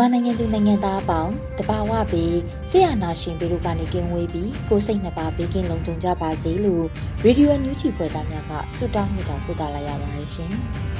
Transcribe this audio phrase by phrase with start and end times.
[0.00, 2.36] မြန်မာနိုင်ငံသူနိုင်ငံသားအပေါင်းတဘာဝပြီး
[2.68, 6.84] ဆရာနာရှင်ပြည်တို့ကနေကင်းဝေးပြီးကိုစိတ်နှစ်ပါးဘေးကင်းလုံခြုံကြပါစေလို့
[7.24, 10.52] ရေဒီယိုညူချီဖွယ်သားများကဆုတောင်းမြတ်တာပို့သလာရပါတယ်ရှင်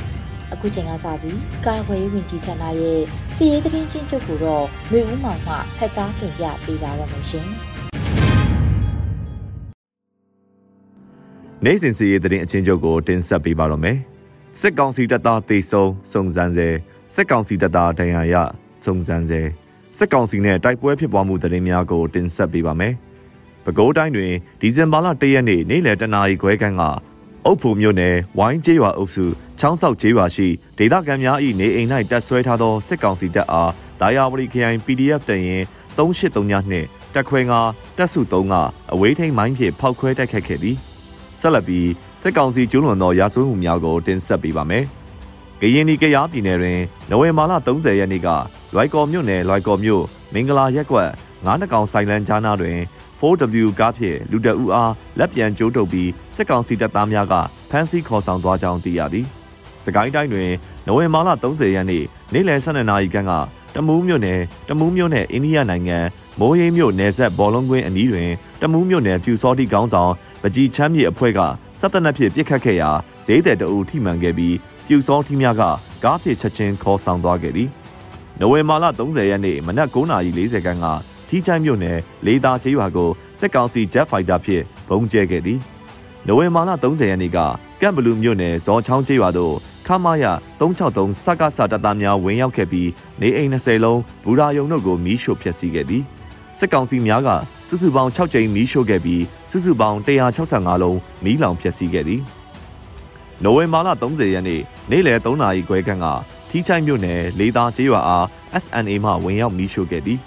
[0.53, 3.01] ။အခုချိန်ကစပြီးကာခွေဝင်ကြီးဌာနရဲ့
[3.35, 7.47] စီရေးသတင်းချင်းချုပ်ကိုတော့မျိုးဦးမောင်မှဖတ်ကြားတင်ပြပေးပါရမရှင်။
[11.65, 13.99] နိုင်စဉ်စီရေးသတင်းအချင်းချုပ်ကိုတင်ဆက်ပေးပါရမယ်။
[14.61, 16.69] စစ်ကောင်စီတပ်သားတေဆုံစုံစမ်းစေ
[17.15, 18.37] စစ်ကောင်စီတပ်သားဒဏ်ရာရ
[18.85, 19.41] စုံစမ်းစေ
[19.97, 22.95] စစ်ကောင်စီနဲ့တိုက်ပွဲဖြစ်ပွားမှုသတင်းများကိုတင်ဆက်ပေးပါမယ်။
[23.65, 26.83] ပဲခူးတိုင်းတွင်ဒီဇင်ဘာလ၁ရက်နေ့နေ့လယ်တနာရီခွဲခန့်က
[27.45, 29.25] အုပ်ဖို့မြို့နယ်ဝိုင်းကျေးရွာအုပ်စု
[29.59, 35.63] ချောင်းဆောက်ကျေးရွာရှိဒေသခံများ၏နေအိမ်၌တပ်ဆွဲထားသောစစ်ကောင်စီတပ်အားဒါယာဝတီခရိုင် PDF တရင်
[35.97, 37.61] 383ညနှင့်တက်ခွဲငါ
[37.97, 38.55] တက်စု3က
[38.93, 40.77] အဝေးထိန်မိုင်းဖြင့်ဖောက်ခွဲတိုက်ခတ်ခဲ့သည်
[41.41, 41.89] ဆက်လက်ပြီး
[42.23, 44.85] စစ်ကောင်စီကျူးလွန်သောရာဇဝတ်မှုများကိုတင်ဆက်ပေးပါမယ်။
[45.61, 48.29] ကရင်နီကရားပြည်နယ်တွင်နိုဝင်ဘာလ30ရက်နေ့က
[48.75, 50.05] လွိုက်ကော်မြို့နယ်လွိုက်ကော်မြို့
[50.35, 51.11] မင်္ဂလာရက်ကွက်
[51.47, 52.77] ငါးနှကောင်ဆိုင်လန်းချားနာတွင်
[53.21, 57.35] 4W ကားဖြင့်လူတအူအားလက်ပြန်ကျိုးတုပ်ပြီးစစ်ကောင်စီတပ်သားများက
[57.71, 59.27] ဖမ်းဆီးခေါ်ဆောင်သွားကြောင်းသိရသည်။
[59.85, 60.51] စကိုင်းတိုင်းတွင်
[60.87, 63.33] နိုဝင်ဘာလ30ရက်နေ့နေ့လယ်12နာရီခန့်က
[63.75, 65.99] တမူးမြို့နယ်တမူးမြို့နယ်အိန္ဒိယနိုင်ငံ
[66.41, 68.31] မိုးရေးမြို့နယ်ဆက်ဘောလုံးကွင်းအနီးတွင်
[68.63, 71.41] တမူးမြို့နယ်ပြူစောတိကောင်းဆောင်ပကြီးချမ်းမြေအဖွဲ့က
[71.81, 72.91] စက်တနက်ဖြင့်ပြစ်ခတ်ခဲ့ရာ
[73.27, 75.63] ဈေးတဲ့တအူထိမှန်ခဲ့ပြီးပြူစောထီးများက
[76.05, 77.71] ကားဖြည့်ချက်ချင်းခေါ်ဆောင်သွားခဲ့သည်။
[78.43, 80.87] နိုဝင်ဘာလ30ရက်နေ့မနက်9:40ခန်းက
[81.29, 85.59] ထီးချိုင်းမြို့နယ်လေးသားချေးရွာကိုစစ်ကောင်စီ Jet Fighter ဖြင့်ဘုံကျဲခဲ့သည်။
[86.27, 87.39] နိုဝင်ဘာလ30ရက်နေ့က
[87.81, 89.55] ကမ်ဘလူးမြို့နယ်ဇော်ချောင်းချေးရွာသို့
[89.87, 90.25] ခမာယ
[90.61, 92.89] 363စက္ကစတပ်သားများဝင်ရောက်ခဲ့ပြီး
[93.21, 96.03] နေအိမ်20လုံးဘူရာယုံတို့ကိုမီးရှို့ဖျက်ဆီးခဲ့သည်။
[96.59, 97.29] စစ်ကောင်စီများက
[97.69, 102.23] စုစုပေါင်း6ကြိမ်မီးရှို့ခဲ့ပြီးစုစုပေါင်း165လုံးမီးလောင်ဖျက်ဆီးခဲ့သည်။
[103.45, 106.09] နိုဝင်ဘာလ30ရက်နေ့နေ့လယ်3နာရီခွဲခန့်က
[106.51, 108.27] ထီးချိုင်မြို့နယ်လေးသားကျေးရွာအား
[108.63, 110.19] SNA မှဝင်ရောက်မီးရှို့ခဲ့သည်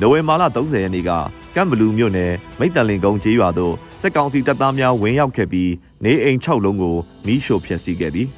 [0.00, 1.10] နိုဝင်ဘာလ30ရက်နေ့က
[1.54, 5.70] ကမ်ဘလူးမြို့နယ်မိတ်တန်လင်ကုန်းကျေးရွာသို့စစ်ကောင်စီတပ်သားများဝင်ရောက်ခဲ့ပြီး
[6.04, 8.28] နေအိမ်6လုံးကိုမီးရှို့ဖျက်ဆီးခဲ့သည်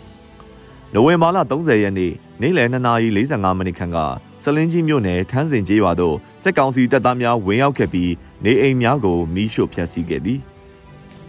[0.94, 3.98] နိုဝင်ဘာလ30ရက်နေ့နေ့လယ်2:45မိနစ်ခန့်က
[4.42, 8.12] စလင်းကြီးမြို့နယ်ထန်းစင်ကျေးရွာသို့စစ်ကောင်စီတပ်သားများဝင်ရောက်ခဲ့ပြီး
[8.44, 10.38] နေအိမ်များကိုမီးရှို့ဖျက်ဆီးခဲ့သည်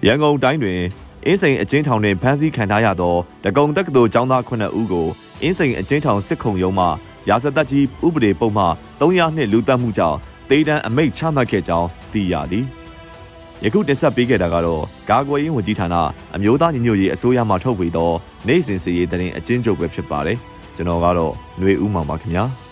[0.06, 0.82] ရန်ကုန်တိုင်းတွင်
[1.26, 5.08] အင်းစိန်အကျဉ်းထောင်တွင်ဖမ်းဆီးခံထားရသောတကုံတက္ကသိုလ်ကျောင်းသား9ဦးကို
[5.42, 6.86] အင်းစိန်အကျဉ်းထောင်စစ်ခုံရုံးမှ
[7.30, 8.66] ရာဇသက်ကြီးဥပဒေပုံမှ
[9.00, 10.18] 300နှစ်လူသက်မှုကြောင့်
[10.50, 12.66] တေးတန်းအမိတ်ချမှတ်ခဲ့ကြောင်းသိရသည်။
[13.64, 15.96] ယခုတင်ဆက်ပေးခဲ့တာကတော့ကာကွယ်ရေးဝန်ကြီးဌာန
[16.36, 18.12] အမျိုးသားညီညွတ်ရေးအစိုးရမှထုတ်ဝေသော
[18.48, 20.38] နိုင်စဉ်စီရေးတရင်အကျဉ်းချုပ်ပဲဖြစ်ပါတယ်။
[20.76, 22.46] ကျွန်တော်ကတော့ຫນွေဦးမောင်ပါခင်ဗျာ။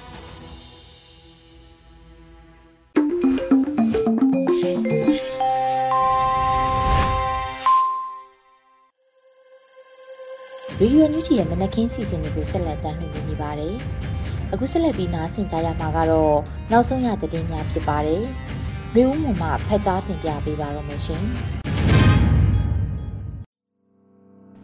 [10.80, 13.74] ရေဒီယိုညူချီရဲ့မနက်ခင်းစီစဉ်တွေကိုဆက်လက်တင်ပြနေပါတယ်။
[14.53, 16.36] အခုဆက်လက်ပြီးနားဆင်ကြရမှာကတော့
[16.72, 18.22] နောက်ဆုံးရသတင်းများဖြစ်ပါတယ်။
[18.96, 21.24] ရေဦးမွန်မှဖတ်ကြားတင်ပြပေးပါတော့မရှင်။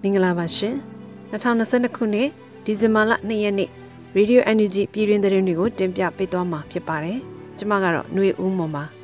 [0.02, 0.76] မင်္ဂလာပါရှင်။
[1.32, 2.30] 2022ခုနှစ်
[2.66, 3.70] ဒီဇင်ဘာလ2ရက်နေ့
[4.18, 7.18] Radio Energy ပြည်တွင်သတင်းတွေကိုတင်ပြပေးသွားမှာဖြစ်ပါတယ်။
[7.58, 8.84] ကျွန်မကတော့ຫນွေဦးမွန်ပါ။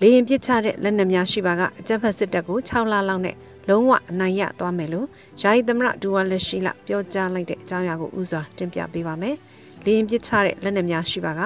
[0.00, 3.36] လေရင်ပစ်ချတဲ့လက်နက်များရှိပါကအကြမ်းဖက်စစ်တပ်ကို6လလောက်နဲ့
[3.68, 5.06] လုံးဝအနိုင်ရသွားမယ်လို့
[5.42, 9.36] ယာယီသမရဒူဝါလက်ရှိလပြောကြားလိုက်တဲ့အကြောင်းအရာကိုဥစွာတင်ပြပေးပါမယ်။
[9.84, 11.40] လေရင်ပစ်ချတဲ့လက်နက်များရှိပါက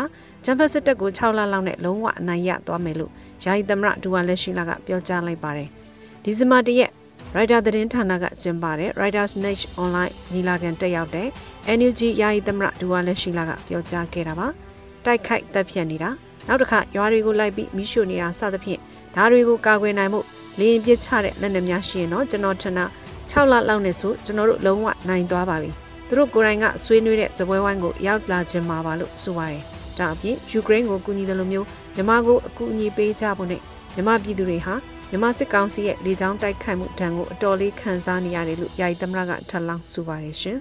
[0.45, 3.13] ဂျမ်ဖတ်စစ်တပ်ကို6လလောက်နဲ့လုံးဝအနိုင်ရသွားမယ်လို့
[3.45, 5.69] ယာယီသမရဒူဝါလက်ရှိလကပြောကြားလိုက်ပါတယ်။
[6.25, 6.91] ဒီဇင်ဘာ၁ရက်
[7.37, 11.29] Rider သတင်းဌာနကကျင်းပတဲ့ Riders Night Online ညီလာခံတက်ရောက်တဲ့
[11.79, 14.49] NUG ယာယီသမရဒူဝါလက်ရှိလကပြောကြားခဲ့တာပါ။
[15.05, 16.11] တိုက်ခိုက်တပ်ဖြတ်နေတာ
[16.49, 18.81] နောက်တစ်ခါရွာတွေကိုလိုက်ပြီးမိရှို့နေတာစသဖြင့်
[19.15, 20.21] ဓာတွေကိုကာကွယ်နိုင်မှု
[20.59, 22.85] လေရင်ပြစ်ချတဲ့လက်နက်များရှိရင်တော့ကျွန်တော်ထင်တာ
[23.31, 25.71] 6လလောက်နဲ့ဆိုကျွန်တော်တို့လုံးဝနိုင်သွားပါပြီ
[26.09, 29.63] သူတို့ကိုယ်တိုင်ကဆွေးနွေးတဲ့ဇပွဲဝိုင်းကိုရောက်လာခြင်းမှာပါလို့ဆိုပါတယ်
[29.99, 33.61] ဒါအပြင်ယူကရိန်းကိုကူညီတယ်လို့မျိုးမြန်မာကိုအကူအညီပေးကြဖို့နဲ့
[33.95, 34.75] မြန်မာပြည်သူတွေဟာ
[35.11, 40.59] မြန်မာစစ်ကောင်စီရဲ့လေကြောင်းတိုက်ခိုက်မှုဒဏ်ကိုအတော်လေးခံစားနေရတယ်လို့ယာယီသမရကထပ်လောင်းဆိုပါတယ်ရှင်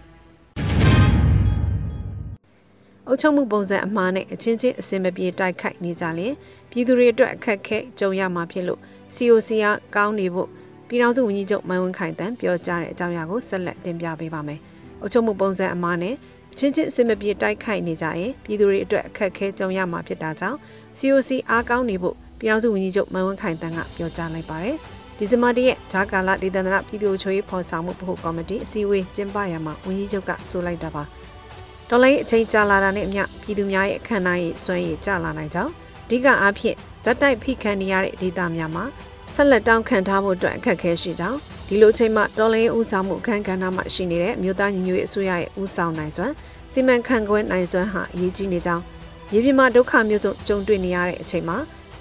[3.07, 6.33] အုပ်ချုပ်မှုပုံစံအမှားနဲ့အချင်းချင်းအစင်မပြေတိုက်ခိုက်နေကြရင်
[6.69, 8.81] ပြည်သူတွေအတွက်အခက်ခဲကြုံရမှာဖြစ်လို့
[9.15, 10.48] COC ကကောင်းနေဖို့
[10.88, 14.59] ပြည်ထောင်စုဝန်ကြီးချုပ်မိုင်းဝန်းခိုင်တန်းပြောကြားတဲ့အကြောင်းအရာကိုဆက်လက်တင်ပြပေးပါမယ်။
[15.01, 16.15] အုပ်ချုပ်မှုပုံစံအမှားနဲ့
[16.57, 20.57] ချင်းချင်းအစင်မပြေတိုက်ခိုက်နေကြရင်ပြည်သူတွေအတွက်အခက်ခဲကြုံရမှာဖြစ်တာကြောင့်
[20.98, 24.75] COC အားကောင်းနေဖို့ပြည်ထောင်စုဝန်ကြီးချုပ်မိုင်းဝန်းခိုင်တန်းကပြောကြားလိုက်ပါတယ်။
[25.18, 31.03] ဒီဇင်ဘာ၁ရက်ဂျာကာလာဒေသန္တရပြည်သူ့ချိုးရေးဖော်ဆောင်မှုဗဟိုကော်မတီအစည်းအဝေးကျင်းပရမှာဝန်ကြီးချုပ်ကဆိုလိုက်တာပါ။
[31.89, 35.71] ဒေါ်လာအချိန်ကြာလာတာနဲ့အမျှပြည်သူများရဲ့အခမ်းအနားရေးစွမ်းရည်ကျလာနိုင်ကြောင်း
[36.07, 38.86] အဓိကအားဖြင့်ဇက်တိုက်ဖိခံနေရတဲ့ဒေသများမှာ
[39.33, 41.38] ဆက်လက်တောင်းခံထားဖို့အတွက်အခက်အခဲရှိကြောင်း
[41.68, 46.33] ဒီလိုချိန်မှာတော်လိုင်းဦးဆောင်မှုအခမ်းကဏ္ဍမှာရှိနေတဲ့မြို့သားညီညွတ်ရေးအစိုးရရဲ့ဦးဆောင်နိုင်စွမ်း
[46.71, 48.83] စီမံခန့်ခွဲနိုင်စွမ်းဟာအရေးကြီးနေကြောင်း
[49.31, 51.57] မြေပြင်မှာဒုက္ခမျိုးစုံကြုံတွေ့နေရတဲ့အချိန်မှာ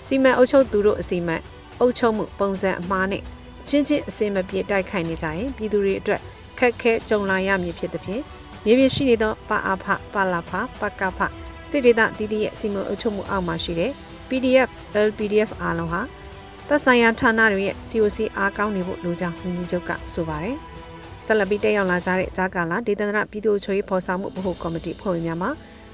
[0.07, 1.37] စီမံအုပ်ချုပ်သူတို့အစီမံ
[1.81, 3.23] အုပ်ချုပ်မှုပုံစံအမှားနဲ့
[3.69, 6.21] ချင်းချင်းအစင်မပြေတိုက်ခိုက်နေကြရင်ပြည်သူတွေအတွက်
[6.59, 8.23] ခက်ခဲကြုံလာရမည်ဖြစ်တဲ့ဖြင့်
[8.65, 11.21] မြေပြင်ရှိနေသောပါအာဖပါလာဖပကဖ
[11.71, 13.93] စစ်ဒေသတည်တည်ရဲ့စီမံအုပ်ချုပ်မှုအောက်မှာရှိတဲ့
[14.29, 14.71] PDF
[15.09, 16.01] LPDF အားလုံးဟာ
[16.69, 20.57] သက်ဆိုင်ရာဌာနတွေရဲ့ COC အားကောင်းနေဖို့လိုကြောင်းဝန်ကြီးချုပ်ကဆိုပါတယ်။
[21.27, 25.49] ဆက်လက်ပြီးတက်ရောက်လာကြတဲ့ဂျာကာလာဒေသန္တရပြည်သူ့ချွေးဖော်ဆောင်မှုဗဟိုကော်မတီဖွဲ့ဝင်များမှ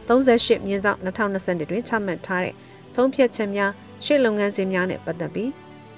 [0.09, 2.55] 38မြင်းဆောင်2020တွင်ချမှတ်ထားတဲ့
[2.95, 3.71] ဆုံးဖြတ်ချက်များ
[4.05, 5.51] ရှေ့လုပ်ငန်းစဉ်များနဲ့ပတ်သက်ပြီး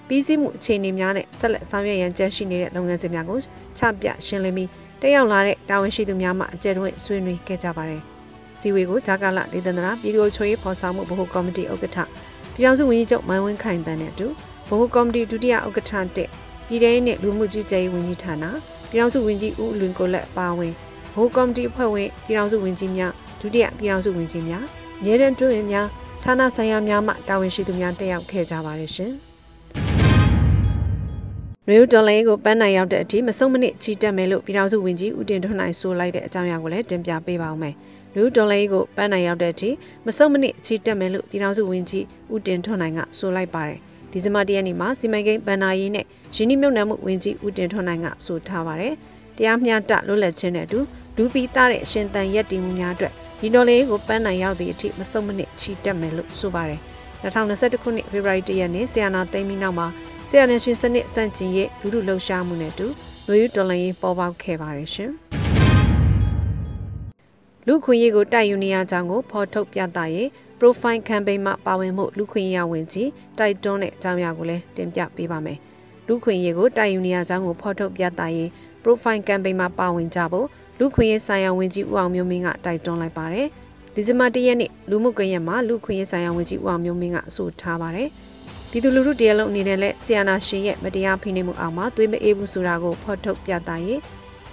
[0.09, 3.39] ပြီးစီးမှုအခြေအနေများနဲ့ဆက်လက်ဆောင်ရွက်ရန်ကြံရှိနေတဲ့လုပ်ငန်းစဉ်များကို
[3.79, 4.69] ချပြရှင်းလင်းပြီး
[5.01, 8.05] တက်ရောက်လာတဲ့တာဝန်ရှိသူများမှအကြံတွင်ဆွေးနွေးခဲ့ကြပါတယ်။
[8.61, 11.99] စီဝေကိုဂျာကာလာဒေသန္တရပြည်သူ့ချွေးဖော်ဆောင်မှုဗဟိုကော်မတီဥက္ကဋ္ဌ
[12.55, 14.27] ပြည်ထောင်စုဝန်ကြီးချုပ်မိုင်းဝင်းခိုင်တန်းနဲ့အတူ
[14.69, 16.29] ဗဟိုကော်မတီဒုတိယဥက္ကဋ္ဌတက်
[16.69, 18.45] ပြည်ထောင်နဲ့လူမှုကြီးကြပ်ရေးဝန်ကြီးဌာန
[18.91, 20.73] ပြည်ထောင်စုဝန်ကြီးဦးလွင်ကိုလက်ပါဝင်
[21.13, 24.65] ဗဟိုကော်မတီအဖွဲ့ဝင်ပြည်ထောင်စုဝန်ကြီးများဒုတိယပြည်ထောင်စုဝန်ကြီးများ
[25.01, 25.87] အမြဲတမ်းတွင်းများ
[26.23, 29.13] ဌာနဆိုင်ရာများမှတာဝန်ရှိသူများတက်ရောက်ခဲ့ကြပါတယ်ရှင်။
[31.69, 37.75] ရေဒေါ်လာကိုပန်းနိုင်ရောက်တဲ့အထိမဆုံးမနစ်ချီတက်မယ်လို့ပြည်ထောင်စုဝန်ကြီးဦးတင်ထွန်းနိုင်ဆိုလိုက်တဲ့အကြောင်းအရာကိုလည်းတင်ပြပေးပါဦးမယ်။
[38.17, 39.71] လူဒေါ်လာကိုပန်းနိုင်ရောက်တဲ့အထိ
[40.07, 43.79] မစုံမနစ်ချီတက်မယ်လို့ပြည်ထောင်စုဝန်ကြီးဦးတင်ထွန်းနိုင်ကဆိုလိုက်ပါတယ်
[44.11, 46.07] ဒီဇင်ဘာ၁ရက်နေ့မှာစီမံကိန်းဗန်နာရေးနဲ့
[46.37, 48.95] ရင်းနှီးမြှုပ်နှံမှုဝန်ကြီးဦးတင်ထွန်းနိုင်ကဆိုထားပါတယ်
[49.37, 50.79] တရားမျှတလွတ်လပ်ခြင်းနဲ့အတူ
[51.17, 56.81] လူပီသားတဲ့အရှင်တန်ရက်တည်မှုများအတွက်ဒီဒေါ်လာကိုပန်းနိုင်ရောက်သည့်အထိမစုံမနစ်ချီတက်မယ်လို့ဆိုပါတယ်
[57.23, 59.87] 2021ခုနှစ်ဖေဖော်ဝါရီလရက်နေ့ဆီယနာသိမ်းပြီးနောက်မှာ
[60.29, 62.87] ဆီယနာရှင်စနစ်စန့်ကျင်ရေးလူလူလှုပ်ရှားမှုနဲ့အတူ
[63.27, 65.13] လူယူဒေါ်လာရေးပေါ်ပေါက်ခဲ့ပါတယ်ရှင်။
[67.67, 70.29] လူခွင့်ရေးကိုတိုက်ယူနေရကြောင်းကိုဖော်ထုတ်ပြသရေး
[70.59, 73.09] profile campaign မှာပါဝင်မှုလူခွင့်ရေးဝင်ကြီး
[73.39, 75.59] တိုက်တွန်းတဲ့အကြောင်းအရာကိုလည်းတင်ပြပေးပါမယ်။
[76.07, 78.49] လူခွင့်ရေးကိုတိုက်ယူနေရကြောင်းကိုဖော်ထုတ်ပြသရေး
[78.83, 80.47] profile campaign မှာပါဝင်ကြဖို့
[80.79, 83.47] လူခွင့်ရေးဆိုင်ရာဝင်ကြီးဦးအောင်မျိုးမင်းကတိုက်တွန်းလိုက်ပါတယ်။
[83.95, 88.09] ဒီဇင်ဘာ၁ရက်နေ့လူမှုကွန်ရက်မှာလူခွင့်ရေးဆိုင်ရာဝင်ကြီးဦးအောင်မျိုးမင်းကအဆိုထားပါတယ်။
[88.71, 94.01] ပြည်သူလူထုတရလုံးအနေနဲ့လည်းဆီယနာရှင်ရဲ့မတရားဖိနှိပ်မှုအောက်မှာသွေးမအေးဘူးဆိုတာကိုဖော်ထုတ်ပြသရေး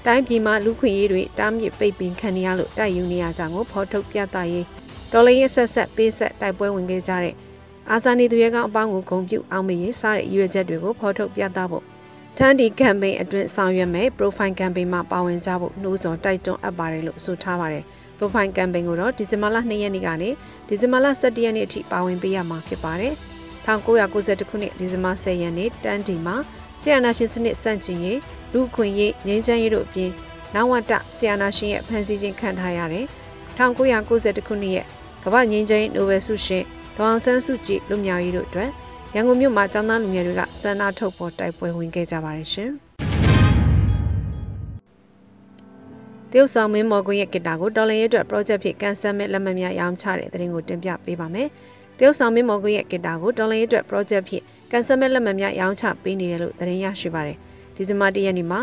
[0.05, 4.65] တိုင်းပြည်မှာလူခွင့်ရေးတွေတားမြစ်ပိတ်ပင်ခံရလို့တိုက်ယူနေရကြကိုဖော်ထုတ်ပြသရေး
[5.11, 7.35] ဒေါ်လာရဲ့ဆက်ဆက်ပေးဆက်တိုက်ပွဲဝင်ခဲ့ကြတဲ့
[7.89, 11.83] အာဇာနည်သူရဲကောင်းအပေါင်းကိုဂုဏ်ပြုအောင်မရေးစားတဲ့ရွေချက်တွေကိုဖော်ထုတ်ပြသဖို့
[12.37, 17.83] တန်ဒီကမ်ပိန်းအတွင်းဆောင်ရွက်မယ် profile campaign မှာပါဝင်ကြဖို့နှိုးဆော်တိုက်တွန်းအပ်ပါတယ်လို့ဆိုထားပါတယ်
[18.17, 20.29] profile campaign ကိုတော့ဒီဇင်ဘာလ2ရက်နေ့ကနေ
[20.67, 23.13] ဒီဇင်ဘာလ17ရက်နေ့အထိပါဝင်ပေးရမှာဖြစ်ပါတယ်
[23.65, 26.35] 1992ခုနှစ်ဒီဇင်ဘာ10ရက်နေ့တန်ဒီမှာ
[26.81, 28.19] ဆီယနာရှင်စနစ်စန့်ကျင်ရေး
[28.53, 30.11] လူခွင့်ရေးငြိမ်းချမ်းရေးတို့အပြင်
[30.53, 33.05] နောင်ဝတ္တဆီယနာရှင်ရဲ့ဖန်ဆီးခြင်းခံထားရတဲ့
[33.57, 34.85] 1990ခုနှစ်ရဲ့
[35.23, 36.63] ကမ္ဘာငြိမ်းချမ်းရေးနိုဘယ်ဆုရှင်
[36.97, 38.69] ဒေါအောင်ဆန်းစုကြည်လူမျိုးရေးတို့အတွက်
[39.15, 42.71] ရန်ကုန်မြို့မှာကျောင်းသားလူငယ်တွေကဆန္ဒထုတ်ဖော်တိုက်ပွဲဝင်ခဲ့ကြပါတယ်ရှင်။
[46.31, 51.47] တရုတ်ဆောင်မင်းမော်ကွင်းရဲ့ဂစ်တာကိုတော်လန်ရဲအတွက် project ဖြစ်ကန်ဆယ်မဲ့လက်မှတ်များရောင်းချတဲ့တဲ့ရင်ကိုတင်ပြပေးပါမယ်။
[51.97, 57.37] တရုတ်ဆောင်မင်းမော်ကွင်းရဲ့ဂစ်တာကိုတော်လန်ရဲအတွက် project ဖြစ် ကန်ဆယ်မဲ့လက်မှတ်များရောင်းချပေးနေတယ်လို့သတင်းရရှိပါတယ်။
[57.75, 58.59] ဒီဇင်ဘာ၁ရက်နေ့မှာ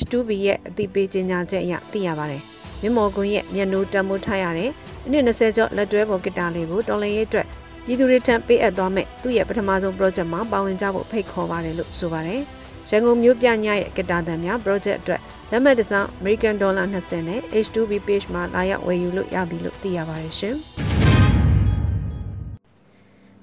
[0.00, 2.42] H2B ရဲ့အသိပေးကြေညာချက်အရသိရပါတယ်။
[2.82, 4.70] မြမော်ကွန်းရဲ့မျက်နှိုးတံမိုးထားရတဲ့
[5.06, 7.46] အနည်း20ကျော်လက်တွဲပေါ်ဂစ်တာလေးကိုတော်လန်ရေးအတွက်
[7.84, 12.40] ပြည်သူတွေထံပေးအပ်သွားမဲ့သူ့ရဲ့ပထမဆုံး project မှာပါဝင်ကြဖို့ဖိတ်ခေါ်ပါတယ်လို့ဆိုပါတယ်။
[12.90, 20.58] ရန်ကုန်မြို့ပြညရဲ့ဂစ်တာတန်များ project အတွက်လက်မှတ်တစ်စောင်း American Dollar 20နဲ့ H2B page မှာလာရောက်ဝယ်ယူလို့ရပြီလို့သိရပါတယ်ရှင်။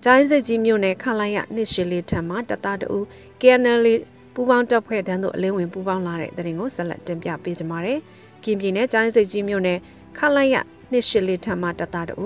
[0.06, 2.98] ကျိုင်းစစ်ကြီးမြို့နယ်ခလိုက်ရနှစ်ရှည်လေးထံမှာတသားတူ
[3.42, 3.86] KNL
[4.34, 8.00] ပူပေါင်းတပ်ဖွဲ့တန်းတို့အလင်းဝင်ပူပေါင်းလာတဲ့တဲ့ရင်ကိုဆက်လက်တင်ပြပေးကြပါမယ်။
[8.44, 9.78] ကင်းပြည်နယ်ကျိုင်းစစ်ကြီးမြို့နယ်
[10.18, 10.56] ခလိုက်ရ
[10.92, 12.18] နှစ်ရှည်လေးထံမှာတသားတူ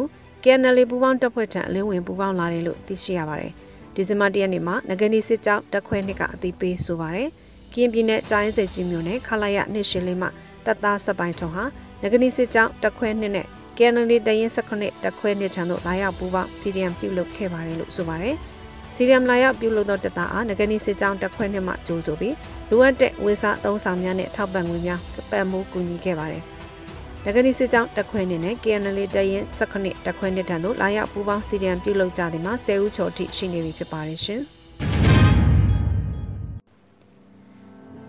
[0.44, 3.52] KNL ပူပေါင်းတပ်ဖွဲ့ထံအလင်းဝင်ပူပေါင်းလာတယ်လို့သိရှိရပါတယ်။
[3.96, 7.28] ဒီဇင်ဘာ၁ရက်နေ့မှာငကနီစစ်ကြောင်းတပ်ခွဲနှစ်ကအသိပေးဆိုပါတယ်။
[7.74, 10.28] ကရင်ပြည်နယ်ကြာရင်စိတ်ကြီးမြို့နယ်ခလာရနှစ်ရှင်းလေးမှ
[10.66, 11.64] တပ်သားစပိုင်ထုံဟာ
[12.02, 18.36] ငကနီစစ်ကြောင်းတက်ခွဲနှစ်နဲ့ KNL တရင်19တက်ခွဲနှစ်ထံသို့လာရောက်ပူးပေါင်း CDM ပြုလုပ်ခဲ့ပါတယ်လို့ဆိုပါတယ်။
[18.96, 22.36] CDM လာရောက်ပြုလုပ်သောတပ်သားအားငကနီစစ်ကြောင်းတက်ခွဲနှစ်မှကြိုးဆိုပြီး
[22.70, 25.00] လိုအပ်တဲ့ဝေစာသုံးဆောင်များနဲ့ထောက်ပံ့ငွေများ
[25.32, 26.44] ပတ်မှုကူညီခဲ့ပါတယ်။
[27.26, 34.42] ငကနီစစ်ကြောင်းတက်ခွဲနှစ်နဲ့ KNL တရင်19တက်ခွဲနှစ်ထံသို့လာရောက်ပူးပေါင်း CDM ပြုလုပ်ကြသည်မှာ10ဦးကျော်အထိရှိနေပြီဖြစ်ပါတယ်ရှင်။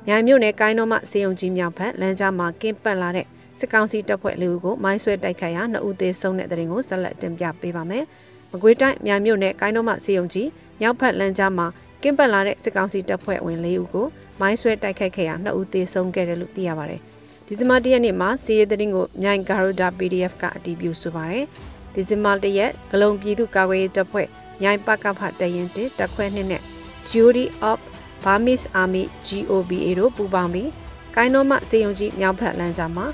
[0.07, 3.27] မြိုင်မြို့နယ်ကိုင်းတော်မှစေယုံကြီးမြောက်ဘက်လမ်းကြားမှာကင်းပတ်လာတဲ့
[3.59, 8.05] စစ်ကောင်စီတပ်ဖွဲ့လေးဦးကိုမိုင်းဆွဲတိုက်ခိုက်ရာနှစ်ဦးသေဆုံးတဲ့တဲ့ရင်ကိုဆက်လက်တင်ပြပေးပါမယ်။
[8.53, 10.49] မကွေးတိုင်းမြိုင်မြို့နယ်ကိုင်းတော်မှစေယုံကြီး
[10.81, 11.67] မြောက်ဘက်လမ်းကြားမှာ
[12.03, 14.07] ကင်းပတ်လာတဲ့စစ်ကောင်စီတပ်ဖွဲ့ဝင်လေးဦးကို
[14.41, 17.01] မိုင်းဆွဲတိုက်ခိုက်ခဲ့ရာနှစ်ဦးသေဆုံးခဲ့တယ်လို့သိရပါတယ်။
[17.47, 21.45] ဒီဇင်ဘာ၁ရက်နေ့မှာစီးရဲတဲ့ရင်ကိုမြိုင်ဂါရိုဒါ PDF ကအတည်ပြုဆိုပါတယ်။
[21.95, 24.29] ဒီဇင်ဘာ၁ရက်ဂလုံပြည်သူ့ကာကွယ်ရေးတပ်ဖွဲ့
[24.63, 26.63] မြိုင်ပကဖတရင်တတက်ခွဲနှစ်နဲ့
[27.09, 27.79] Jury of
[28.25, 30.71] Burmese Army GOBA တို့ပူးပေါင်းပြီး
[31.17, 33.07] ကိုင်းတော်မှစေယုံကြီးမြောက်ဘက်လမ်းကြားမှာ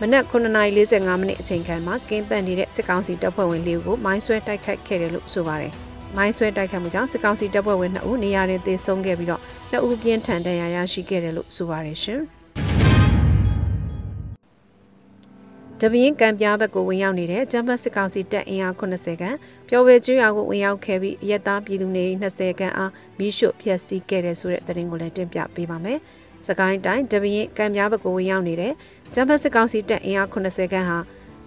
[0.00, 5.72] မနက်9:45မိနစ်အချိန်ခန့်မှာကင်းပန်နေတဲ့စစ်ကောင်စီတပ်ဖွဲ့ဝင်လေးကိုမိုင်းဆွဲတိုက်ခိုက်ခဲ့တယ်လို့ဆိုပါတယ်။
[6.16, 12.20] မိုင်းဆွဲတိုက်ခိုက်မှုကြောင့်စစ်ကောင်စီတပ်ဖွဲ့ဝင်2ဦးနေရာတွင်သေဆုံးခဲ့ပြီးတော့2ဦးပြင်းထန်ဒဏ်ရာရရှိခဲ့တယ်လို့ဆိုပါတယ်ရှင်။
[15.80, 19.36] တပင်းကံပြားဘက်ကိုဝင်ရောက်နေတဲ့ကျမ်းပတ်စစ်ကောင်စီတပ်အင်အား80ခန့်
[19.68, 25.98] ပျော်ဝေကျွော်ကိုဝင်ရောက်ခဲ့ပြီးရက်သားပြည်သူနေ20ခန့်အားမိရှုဖျက်ဆီးခဲ့တဲ့ဆိုတဲ့သတင်းကိုလည်းတင်ပြပေးပါမယ်။
[26.46, 28.72] စကိုင်းတိုင်းတပင်းကံပြားဘက်ကိုဝင်ရောက်နေတဲ့
[29.14, 30.98] ကျန်းဖက်စစ်ကောင်စီတပ်အင်အား80ခန့်ဟာ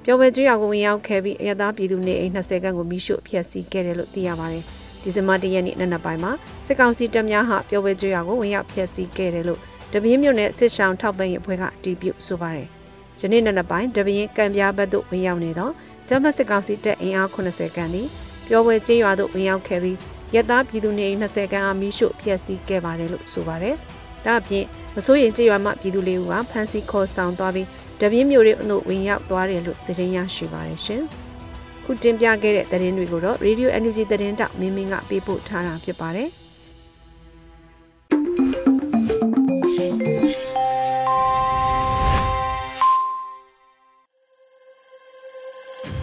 [0.04, 4.64] ပျော်ဝဲကျွော်ကိုဝင်ရောက်ခဲ့ပြီးအရသာပြည်သူနေအိမ်20ခန့်ကိုမိရှုဖျက်ဆီးခဲ့တယ်လို့သိရပါတယ်။
[5.02, 6.32] ဒီဇင်ဘာ၁ရက်နေ့နံနက်ပိုင်းမှာ
[6.66, 9.60] စစ်ကောင်စီတပ်များဟာပျော်ဝဲကျွော်ကိုဝင်ရောက်ဖျက်ဆီးခဲ့တယ်လို့
[9.94, 12.68] တပင်းမြို့နယ်စစ်ဆောင်ထောက်ပံ့ရေးအဖွဲ့ကအတည်ပြုဆိုပါတယ်။
[13.20, 15.70] ယနေ့နံနက်ပိုင်းတပင်းကံပြားဘက်သို့ဝင်ရောက်နေသော
[16.08, 18.08] ကျန်းဖက်စစ်ကောင်စီတပ်အင်အား80ခန့်သည်
[18.48, 19.98] ပျော်ဝဲကျွော်သို့ဝင်ရောက်ခဲ့ပြီး
[20.36, 23.78] ရသားပြည်သူနေအိမ်20ခန့်အားမိရှုဖျက်ဆီးခဲ့ပါတယ်လို့ဆိုပါတယ်။
[24.28, 24.66] ဒါအပြင်
[24.96, 27.68] မစိုးရင်ကြေးရွာမှပြည်သူလေးဦးကဖမ်းဆီးခေါ်ဆောင်သွားပြီး
[28.02, 31.02] တပြင်းမျိုးတွေတို့ဝင်ရောက်သွားတယ်လို့သတင်းရရှိပါတယ်ရှင်။
[31.84, 36.30] ခုတင်ပြခဲ့တဲ့သတင်းတွေကိုတော့ Radio Energy သတင်းတောက်မင်းမင်းကပေးပို့ထားတာဖြစ်ပါတယ်။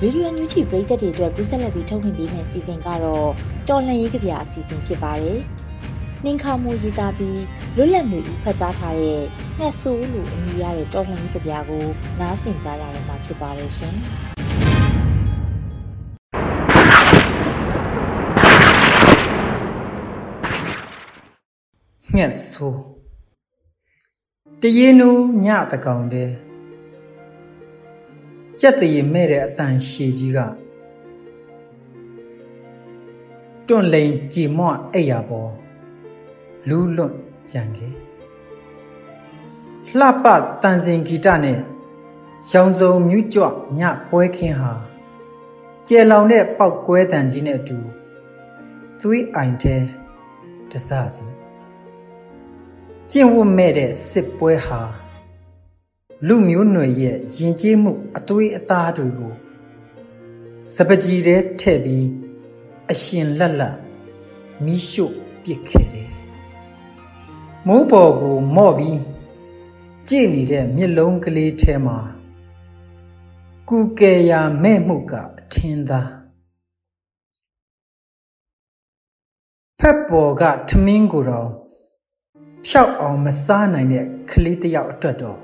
[0.03, 3.31] ရေဒီယိုညူချီပရိသတ်တွေအတွက်ကူးဆက်လက်ပြီးထုတ်လွှင့်ပေးမယ့်စီစဉ်ကတော့
[3.69, 5.41] တော်လှန်ရေးကြပြအစီအစဉ်ဖြစ်ပါတယ်။
[6.25, 7.43] နှင်းခါမိုးရေးသားပြီး
[7.77, 9.21] လွတ်လပ်နေဖတ်ကြားထားတဲ့
[9.59, 11.85] ငှက်ဆိုးလိုအမည်ရတဲ့တော်လှန်ရေးကြပြကို
[12.21, 13.95] နားဆင်ကြရတော့မှာဖြစ်ပါတယ်ရှင်။
[22.15, 22.81] ငှက်ဆိုး
[24.61, 25.11] တရေနူ
[25.45, 26.31] ညတကောင်တဲ့
[28.61, 30.39] ကြက်တရေမဲ့တဲ့အတန်ရှည်ကြီးက
[33.67, 35.64] တွန့်လိန်ကြည်မွအိပ်ရပေါ်
[36.69, 37.15] လူးလွတ်
[37.53, 37.95] ကြံခဲ့
[39.99, 40.27] လှပ
[40.63, 41.59] တန်စင်ဂီတနဲ့
[42.51, 43.45] ရောင်စုံမြူးကြွ
[43.79, 44.73] ညပွဲခင်းဟာ
[45.89, 47.79] ကျဲလောင်တဲ့ပောက်ကွဲတန်ကြီးနဲ့အတူ
[49.01, 49.77] သွေးအိုင်ထဲ
[50.71, 51.25] တစစီ
[53.11, 54.83] ကျင့်ဝတ်မဲ့တဲ့စစ်ပွဲဟာ
[56.27, 59.33] လူမျိုးနွယ်ရဲ့ယဉ်ကျေးမှုအသွေးအသားတွေကို
[60.77, 62.07] စပကြီးထဲထည့်ပြီး
[62.91, 63.77] အရှင်လက်လက်
[64.65, 65.05] မိရှု
[65.43, 66.11] ပစ်ခဲ့တယ်။
[67.69, 69.01] မိုးပေါ်ကိုမော့ပြီး
[70.09, 71.99] ကြည်နေတဲ့မျက်လုံးကလေးထဲမှာ
[73.69, 76.01] ကုကယ်ရာမဲ့မှုကအထင်သာ
[79.81, 81.51] ဖက်ပေါ်ကထမင်းကိုတော့
[82.67, 85.41] ဖြောက်အောင်မစားနိုင်တဲ့ကလေးတယောက်အတွက်တော့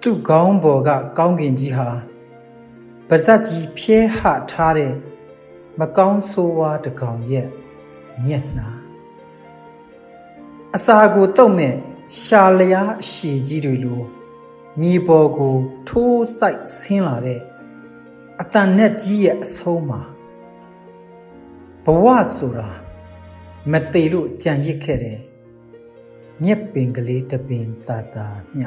[0.00, 1.88] သူ့ခေါင်းပေါ်ကကောင်းကင်ကြီးဟာ
[3.08, 4.94] ပါဇက်ကြီးဖြဲဟထားတဲ့
[5.78, 7.48] မကောင်းဆိုးဝါးတကောင်ရဲ့
[8.24, 8.70] မျက်နှာ
[10.76, 11.74] အစာကိုတုတ်မဲ့
[12.22, 14.02] ရှာလျားအရှိကြီးတွေလို
[14.80, 15.56] မြေပေါ်ကို
[15.88, 17.40] ထိုးဆိုင်ဆင်းလာတဲ့
[18.40, 20.02] အတန်နဲ့ကြီးရဲ့အဆုံးမှာ
[21.84, 22.06] ဘဝ
[22.36, 22.68] ဆိုတာ
[23.72, 25.20] မသေးလို့ကြံရစ်ခဲ့တယ်
[26.42, 28.64] မြက်ပင်ကလေးတပင်တာတာမြ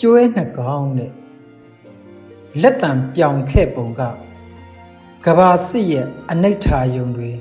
[0.00, 1.12] ကျွဲနှကောင်နဲ့
[2.62, 4.02] လက်တံပြောင်ခဲ့ပုံက
[5.24, 7.32] ကဘာစစ်ရဲ့အနိဋ္ဌာယုံတွေ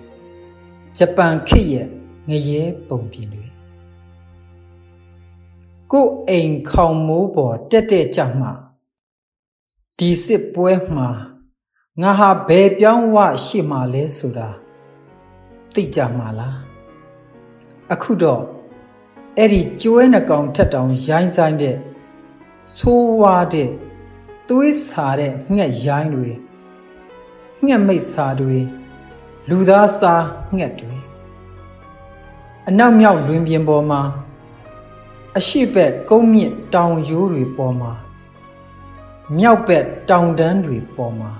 [0.97, 1.87] ဂျပန်ခေတ်ရဲ့
[2.29, 3.47] ငရဲပုံပြင်တွေ
[5.91, 8.47] ကိုအိမ်ခေါင်မိုးပေါ်တက်တက်ကြမှ
[9.97, 11.09] ဒီစစ်ပွဲမှာ
[12.01, 14.49] ငါဟာဘယ်ပြောင်းဝရှိမှလဲဆိုတာ
[15.73, 16.59] သိကြမှာလား
[17.93, 18.43] အခုတော့
[19.37, 21.75] အဲ့ဒီကျွဲနှကောင်ထက်တောင်ရိုင်းဆိုင်တဲ့
[22.75, 23.69] ဆိုးဝါးတဲ့
[24.49, 26.31] သွေးစာတဲ့ငှက်ရိုင်းတွေ
[27.65, 28.59] ငှက်မိတ်စာတွေ
[29.49, 30.13] လူသားစာ
[30.55, 30.95] ငှက်တွေ
[32.67, 34.01] အနောက်မြောက်လွင်ပြင်ပေါ်မှာ
[35.37, 37.93] အရှိဘက်ကုန်းမြင့်တောင်ရိုးတွေပေါ်မှာ
[39.37, 41.31] မြောက်ဘက်တောင်တန်းတွေပေါ်မှာ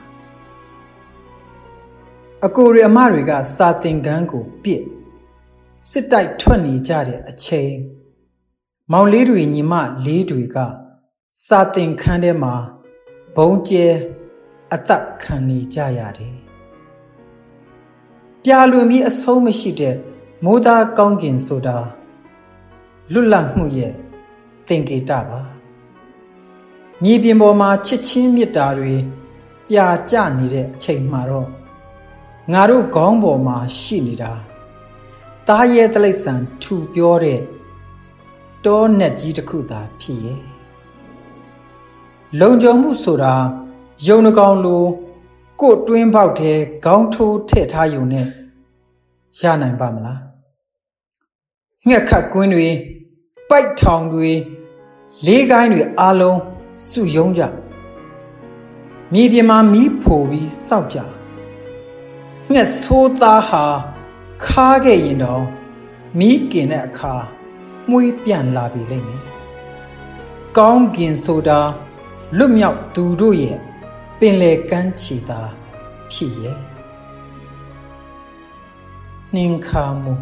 [2.45, 4.83] အကိုရအမတွေကစာသင်ခန်းကိုပြစ်
[5.89, 7.73] စစ်တိုက်ထွက်နေကြတဲ့အချိန်
[8.91, 9.73] မောင်လေးတွေညီမ
[10.05, 10.57] လေးတွေက
[11.47, 12.55] စာသင်ခန်းထဲမှာ
[13.35, 13.87] ဘုံကျဲ
[14.73, 16.37] အသက်ခံနေကြရတယ်
[18.43, 19.95] ပြာလွန်ပြီးအဆုံးမရှိတဲ့
[20.43, 21.77] မိုးသားကောင်းကင်ဆိုတာ
[23.11, 23.93] လွတ်လပ်မှုရဲ့
[24.67, 25.41] သင်္ကေတပါ
[27.03, 28.95] မြေပြင်ပေါ်မှာချစ်ချင်းမေတ္တာတွေ
[29.69, 31.49] ပြာကျနေတဲ့အချိန်မှာတော့
[32.53, 34.33] ငါတို့ခေါင်းပေါ်မှာရှိနေတာ
[35.47, 37.41] သားရဲတလိษံထူပြောတဲ့
[38.65, 40.43] တောနက်ကြီးတစ်ခုသာဖြစ်ရဲ့
[42.39, 43.35] လုံခြုံမှုဆိုတာ
[44.05, 44.83] ယုံနှကောင်လို
[45.61, 46.53] ကို့တွင်းပေါက်ထဲ
[46.85, 48.25] ခေါင်းထိုးထည့်ထားယုံနဲ့
[49.41, 50.21] ရနိုင်ပါမလား
[51.87, 52.67] ငှက်ခတ်ကွင်းတွေ
[53.49, 54.31] ပိုက်ထောင်တွေ
[55.25, 56.39] လေးကိုင်းတွေအလုံး
[56.87, 57.41] စုယုံကြ
[59.13, 60.97] မြေပြင်မှာမီးဖိုပြီးစောက်ကြ
[62.51, 63.65] ငှက်ဆိုးသားဟာ
[64.45, 65.43] ခါခဲ့ရင်တော့
[66.19, 67.13] မီးกินတဲ့အခါ
[67.89, 69.23] မှုေးပြန်လာပြီလိမ့်မယ်
[70.57, 71.59] ကောင်းကင်ဆိုတာ
[72.37, 73.57] လွတ်မြောက်သူတို့ရဲ့
[74.21, 75.41] ပင်လေကမ်းခြေသာ
[76.11, 76.59] ဖြစ်ရဲ့
[79.35, 80.13] နှင်ခါမှု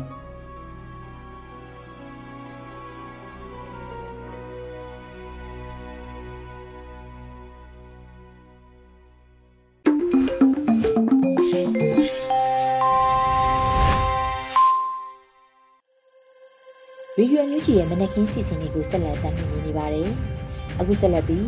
[17.17, 20.09] ရေရွယ်မြူးကြီးရဲ့မနက်ခင်းစီစဉ်တွေကိုဆက်လက်တင်ပြနေပါတယ်။
[20.79, 21.47] အခုဆက်လက်ပြီး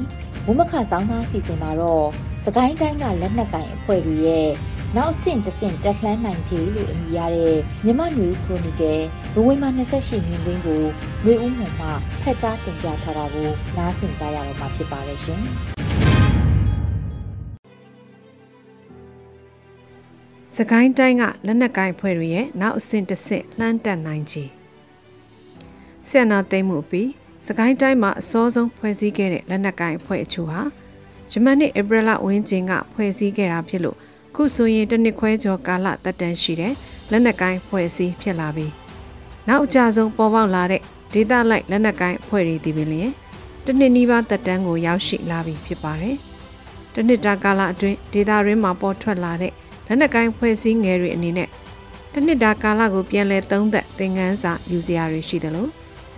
[0.49, 2.05] မုမခဆောင်းသားစီစဉ်မှာတော့
[2.45, 4.47] စကိုင်းတိုင်းကလက်နက်ကင်အဖွဲ့တွေရဲ့
[4.95, 9.01] နောက်ဆင့်တဆင့်တက်လှမ်းနိုင်ခြေလို့အမည်ရတဲ့မြမနွေခရိုနီကယ်
[9.33, 10.83] ဘဝိမာ28မြင်းကွင်းကို
[11.23, 11.87] မျိုးဦးမှမှ
[12.23, 15.43] ဖက်ကြားတင်ပြထားတာကိုနားဆင်ကြရတော့မှာဖြစ်ပါတယ်ရှင်။
[20.55, 24.43] စကိုင်းတိုင်းကလက်နက်ကိုင်ဖွဲ့တွေရဲ့နောက်အဆင့်တစ်ဆင့်လှမ်းတက်နိုင်ခြေ
[26.09, 27.09] ဆင်နာသိမ်းမှုပြီး
[27.45, 30.61] စကိုင်းတိုင်းမှာအစောဆုံးဖွဲ့စည်းခဲ့တဲ့လက်နက်ကိုင်အဖွဲ့အချို့ဟာ
[31.31, 33.97] ယမန်နှစ်ဧပြီလဝန်းကျင်ကဖွဲ့စည်းခဲ့တာဖြစ်လို့
[34.35, 36.73] ခုဆိုရင်တစ်နှစ်ခွဲကျော်ကာလတက်တန်းရှိတဲ့
[37.11, 38.71] လက်နက်ကိုင်ဖွဲ့စည်းဖြစ်လာပြီး
[39.47, 40.81] နောက်အကြဆုံးပေါ်ပေါက်လာတဲ့
[41.13, 43.11] ဒေသလိုက်လက်နက်ကိုင်ဖွဲ့တွေဒီပင်လျင်
[43.65, 46.15] တစ်နှစ်နီးပါးတက်တန်းကိုရောက်ရှိလာပြီဖြစ်ပါတယ်။
[46.93, 49.53] တစ်နှစ်တာကာလအတွင်းဒေသရင်းမှာပေါ်ထွက်လာတဲ့
[49.87, 51.49] လက်နက်ကိုင်ဖွဲ့စည်းငယ်တွေအနေနဲ့
[52.13, 55.69] တစ်နှစ်တာကာလကိုပြန်လည်သုံးသပ်သင်ခန်းစာယူစရာတွေရှိတယ်လို့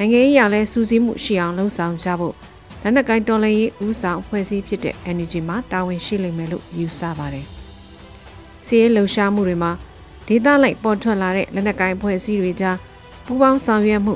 [0.01, 2.35] နိုင်ငံရေးအရလဲစူးစီးမှုရှိအောင်လှုံ့ဆော်ကြဖို့
[2.81, 7.45] လက်နက်ကိုင်တော်လှန်ရေးဦးဆောင်ဖွဲ့စည်းဖြစ်တဲ့ Energy မှာတာဝန်ရှိလိမ့်မယ်လို့ယူဆပါတယ်။
[8.65, 9.71] စီးရဲလှုပ်ရှားမှုတွေမှာ
[10.27, 12.77] ဒေသလိုက်ပေါ်ထွက်လာတဲ့လက်နက်ကိုင်ဖွဲ့စည်းတွေကြား
[13.25, 14.13] ပူးပေါင်းဆောင်ရွက်မှု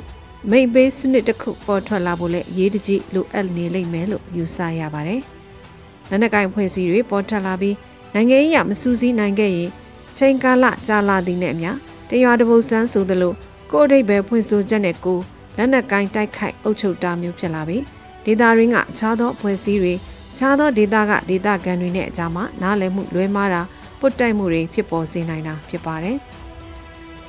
[0.50, 5.22] မိတ်ပေးစနစ်တစ်ခုပေါ်ထွက်လာဖို့လည်းအရေးတကြီးလိုအပ်နေလိမ့်မယ်လို့ယူဆရပါတယ်။
[6.10, 7.76] လက်နက်ကိုင်ဖွဲ့စည်းတွေပေါ်ထွက်လာပြီး
[8.14, 9.70] နိုင်ငံရေးအရမစူးစီးနိုင်ခဲ့ရင်
[10.18, 11.72] ချိန်ကာလကြာလာသည်နဲ့အမျှ
[12.10, 13.34] တရွာတပုတ်ဆန်းဆိုသလို
[13.72, 15.20] ကိုယ်အဓိပ္ပာယ်ဖွင့်ဆိုချက်နဲ့ကို
[15.58, 17.84] လက်နက်ကိုင်းတိုက်ခိုက်အုပ်ချုပ်တာမျိုးဖြစ်လာပြီး
[18.26, 19.94] ဒေတာရင်းကခြားသောအဖွဲ့အစည်းတွေ
[20.38, 23.62] ခြားသောဒေတာကဒေတာကန်တွေနဲ့အကြမှာနားလည်မှုလွဲမှားတာ
[24.00, 26.18] ပုတ်တိုက်မှုတွေဖြစ်ပေါ်စေနိုင်တာဖြစ်ပါတယ်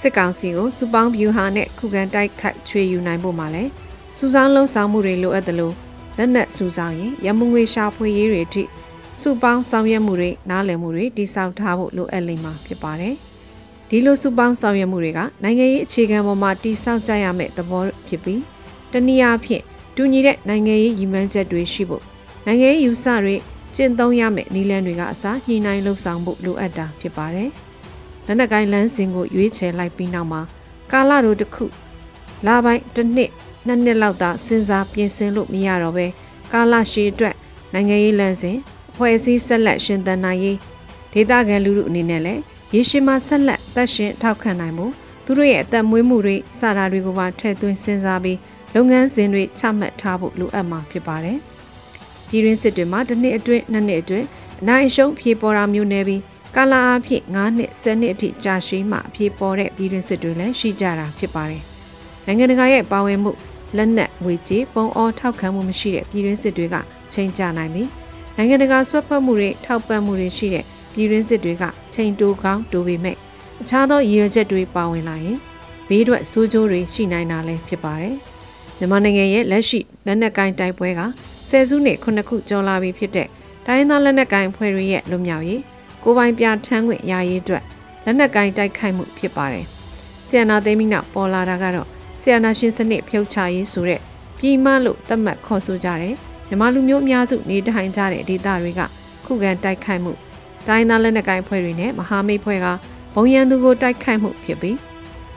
[0.00, 3.64] စစ်ကောင်စီကိုစူပေါင်းဗျူဟာနဲ့ခုခံတိုက်ခိုက်ချွေယူနိုင်ဖို့မှာလဲ
[4.16, 5.74] စူဆောင်းလုံးဆောင်မှုတွေလိုအပ်တယ်လို့
[6.18, 8.62] လက်နက်စူဆောင်းရင်ရမငွေရှာဖွေရေးတွေအထိ
[9.20, 13.14] စုပေါင်းဆောင်ရွက်မှုတွေနားလည်မှုတွေတိစောက်ထားဖို့လိုအပ်လိမ့်မှာဖြစ်ပါတယ်။
[13.88, 18.42] ဒီလိုစုပေါင်းဆောင်ရွက်မှုတွေကနိုင်ငံရေးအခြေခံပေါ်မှာတည်ဆောက်ကြရမယ့်သဘောဖြစ်ပြီး
[18.92, 19.62] တနည်းအားဖြင့်
[19.96, 22.02] တူညီတဲ့နိုင်ငံရေးရည်မှန်းချက်တွေရှိဖို့
[22.46, 23.36] နိုင်ငံရေးယူဆတွေ
[23.74, 27.50] ကျင့်သုံးရမယ့်နည်းလမ်းတွေကအစားညှိနှိုင်းလှုပ်ဆောင်ဖို့လိုအပ်တာဖြစ်ပါတယ်။
[28.26, 30.40] လက်နက်ကိုင်းလမ်းစဉ်ကိုရွေးချယ်လိုက်ပြီးနောက်မှာ
[30.92, 31.64] ကာလတို့တစ်ခု
[32.46, 33.30] လပိုင်းတစ်နှစ်
[33.66, 36.06] နှစ်နှစ်လောက်သာစဉ်းစားပြင်ဆင်လို့မရတော့ပဲ
[36.52, 37.34] ကာလရှည်အတွက်
[37.72, 38.56] နိုင်ငံရေးလမ်းစဉ်
[38.96, 40.58] ဖွဲ့စည်းဆက်လက်ရှင်သန်နိုင်ရေး
[41.12, 42.42] ဒေသခံလူထုအနေနဲ့လည်း
[42.74, 44.86] ရေရှည်မှာဆက်လက်သက်ရှင်ထောက်ခံနိုင်မှု
[45.24, 48.38] သူတို့ရဲ့အသက်မွေးမှုတွေစတာတွေကိုပါထည့်သွင်းစဉ်းစားပြီး
[48.74, 51.38] လုပ်ငန်းစဉ်တွေချမှတ်ထားဖို့လိုအပ်မှာဖြစ်ပါတယ်။
[52.28, 54.26] ပြည်တွင်းစစ်တွေမှာတစ်နှစ်အတွင်းနှစ်နှစ်အတွင်း
[54.60, 56.20] အနိုင်အရှုံးဖြေပေါ်တာမျိုးနေပြီး
[56.56, 61.62] ကာလာအဖြစ်9နှစ်10နှစ်အထိကြာရှည်မှအပြေပေါ်တဲ့ပြည်တွင်းစစ်တွေလည်းရှိကြတာဖြစ်ပါတယ်။
[62.26, 63.32] နိုင်ငံတကာရဲ့ပါဝင်မှု
[63.76, 66.76] လက်နက်ငွေကြေးပုံအောထောက်ခံမှုမရှိတဲ့ပြည်တွင်းစစ်တွေက
[67.12, 67.88] ချိန်ကြနိုင်ပြီး
[68.36, 73.16] နိုင်ငံတကာဆွတ်ဖက်မှုတွေထောက်ပံ့မှုတွေရှိတဲ့ ပြည်တွင်းစစ်တွေကချိန်တိုးကောင်းတိုးပေမဲ့
[73.60, 75.38] အခြားသောရည်ရွယ်ချက်တွေပါဝင်လာရင်
[75.88, 78.14] ဘေးထွက်ဆိုးကျိုးတွေရှိနိုင်တာလည်းဖြစ်ပါတယ်။
[78.78, 81.00] မြန်မာနိုင်ငံရဲ့လက်ရှိလက်နက်ကိုင်တိုက်ပွဲက
[81.48, 83.28] ဆယ်စုနှစ်ခုနှစ်ခုကျော်လာပြီဖြစ်တဲ့
[83.66, 85.60] တိုင်းသားလက်နက်ကိုင်ဖွဲ့တွေရဲ့လွတ်မြောက်ရေး
[86.02, 87.64] ကိုပိုင်ပြထမ်းခွင့်ရရေးအတွက်
[88.04, 89.66] လက်နက်ကိုင်တိုက်ခိုက်မှုဖြစ်ပါတယ်။
[90.28, 91.88] စစ်ဆီယနာသိမ်းပြီးနောက်ပေါ်လာတာကတော့
[92.20, 94.00] ဆီယနာရှင်စနစ်ဖြုတ်ချရေးဆိုတဲ့
[94.38, 96.14] ပြည်မလို့သတ်မှတ်ခေါ်ဆိုကြတယ်
[96.48, 98.80] မြန်မာလူမျိုးအများစုနေထိုင်ကြတဲ့ဒေသတွေက
[99.24, 100.12] ခုခံတိုက်ခိုက်မှု
[100.68, 102.66] တိုင်းသားလက်နက်ကိုင်ဖွဲ့တွေနဲ့မဟာမိတ်ဖွဲ့က
[103.14, 104.76] ဘုံရန်သူကိုတိုက်ခိုက်မှုဖြစ်ပြီး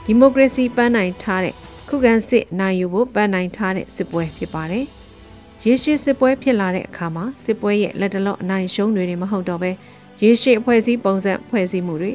[0.06, 1.54] ဒီမိုကရေစီပန်းနိုင်ထားတဲ့
[1.88, 4.86] ခုခံစစ်နိုင်ယူဖို့ပန်းနိုင်ထားတဲ့စစ်ပွဲဖြစ်ပါတယ်။
[5.66, 9.72] ရေရှည်စစ်ပွဲဖြစ်လာတဲ့အခါမှာစစ်ပွဲရဲ့လက်တလော့အနိုင်ရှုံးတွေမဟုတ်တော့ဘဲ
[10.24, 12.12] ရေရှည်အဖွဲ့အစည်းပုံစံဖွဲ့စည်းမှုတွေ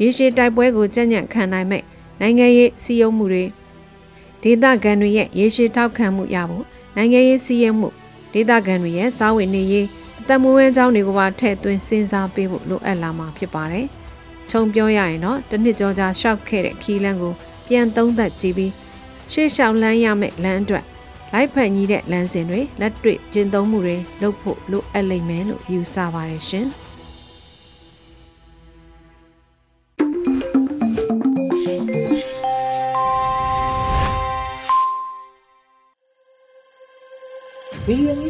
[0.00, 1.82] ရေရှည်တိုက်ပွဲကိုကြံ့ကြံ့ခံနိုင်မဲ့
[2.20, 3.44] နိုင်ငံရေးစီယုံမှုတွေ
[4.42, 6.64] ဒေသခံတွေရဲ့ရေရှည်ထောက်ခံမှုရဖို့
[6.96, 7.88] နိုင်ငံရေးစီရင်မှု
[8.32, 9.86] ဒေသခံတွေရဲ့စားဝတ်နေရေး
[10.28, 13.86] အသက်မွေးဝမ်းကြောင်းတွေကိုပါထည့်သွင်းစဉ်းစားပေးဖို့လိုအပ်လာမှာဖြစ်ပါတယ်။
[14.50, 17.34] ခြုံပြောရရင်တော့တစ်နှစ်ကျော်ကြာရှောက်ခဲ့တဲ့ခီးလန်းကို
[17.68, 18.72] ပြန်သုံးသပ်ကြည့်ပြီး
[19.32, 20.84] ရှေ့လျှောက်လန်းရမယ့်လမ်းအတွက်
[21.32, 26.68] လိုက်ဖက်ညီးတဲ့လမ်းစဉ်တွေလက်တွေ့ကျင့်သုံးမှုတွေလုပ်ဖို့လိုအပ်လိမ့်မယ်လို့ယူဆပါတယ်ရှင်။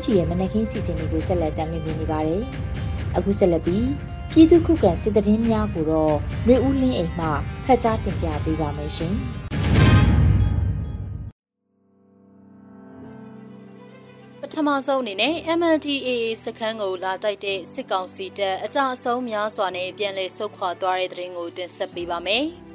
[0.07, 2.43] ချီရဲ့မနက်ခင်းစီစဉ်လေးကိုဆက်လက်တင်ပြနေပါတယ်။
[3.17, 3.87] အခုဆက်လက်ပြီး
[4.33, 6.17] ပြည်သူခုခံစစ်တရင်များကိုတော့
[6.47, 7.27] နှွေဦးလင်းအိမ်မှ
[7.65, 9.15] ဖတ်ကြားတင်ပြပေးပါမယ်ရှင်။
[14.41, 16.11] ပထမဆုံးအနေနဲ့ MNDAA
[16.45, 22.47] စခန်းကိုလာတိုက်တဲ့စစ်ကောင်စီတပ်အကြအဆုံးများစွာနဲ့ပြန်လည်ဆုတ်ခွာသွားတဲ့တဲ့ရင်ကိုတင်ဆက်ပေးပါမယ်။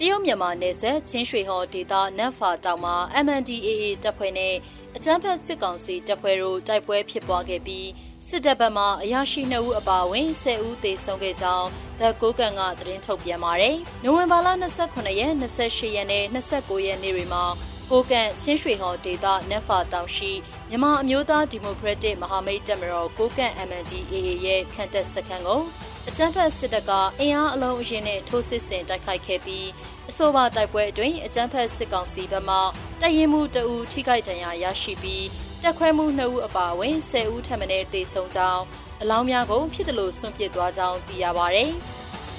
[0.00, 3.70] တရုတ်မြန်မာနယ်စပ်ချင်းရွှေဟော်ဒေသနတ်ဖာတောင်မှာ MNDAA
[4.02, 4.54] တပ်ဖွဲ့နဲ့
[4.96, 7.88] အကြမ်းဖက်စစ်ကောင်စီတပ်ဖွဲ့တို့တိုက်ပွဲဖြစ်ပွားခဲ့ပြီး
[8.28, 11.66] စစ်တပ်ဘက်မှအရာရှိ2ဦးအပါအဝင်10ဦးသေဆုံးခဲ့ကြောင်း
[11.98, 14.48] The Kokan ကသတင်းထုတ်ပြန်ပါတယ်။နိုဝင်ဘာလ
[14.82, 17.44] 28ရက်28ရက်နဲ့29ရက်နေ့တွေမှာ
[17.90, 20.32] ကိုကန့်ချင်းရွှေဟော်ဒေသနက်ဖာတောင်ရှိ
[20.68, 25.62] မြန်မာအမျိုးသားဒီမိုကရက်တစ်မဟာမိတ်တပ်မတော်ကိုကန့် MNDAA ရဲ့ခန့်တက်စခန်းကို
[26.08, 29.66] အကြမ်းဖက်စစ်တပ်ကအင်အားအလုံးအရင်နဲ့ထိုးစစ်ဆင်တိုက်ခိုက်ခဲ့ပြီး
[30.10, 32.56] အဆိုပါတိုက်ပွဲအတွင်းအကြမ်းဖက်စစ်ကောင်စီဘက်မှ
[33.00, 35.26] တရင်မှုတအူထိခိုက်ဒဏ်ရာရရှိပြီး
[35.62, 38.62] တက်ခွဲမှု2ဦးအပါအဝင်10ဦးထပ်မံတေဆုံးကြောင်း
[39.02, 41.66] အလောင်းများကိုဖြစ်တယ်လို့ဆွန့်ပစ်သွားကြောင်းသိရပါဗျ။